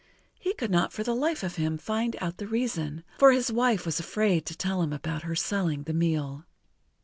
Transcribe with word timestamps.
He 0.39 0.55
could 0.55 0.71
not 0.71 0.91
for 0.91 1.03
the 1.03 1.13
life 1.13 1.43
of 1.43 1.57
him 1.57 1.77
find 1.77 2.15
out 2.19 2.37
the 2.37 2.47
reason, 2.47 3.03
for 3.19 3.31
his 3.31 3.51
wife 3.51 3.85
was 3.85 3.99
afraid 3.99 4.47
to 4.47 4.57
tell 4.57 4.81
him 4.81 4.91
about 4.93 5.21
her 5.21 5.35
selling 5.35 5.83
the 5.83 5.93
meal. 5.93 6.43